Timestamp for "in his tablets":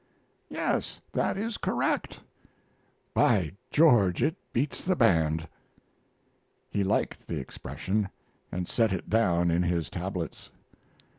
9.51-10.49